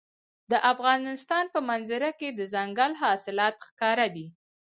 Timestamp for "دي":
4.15-4.27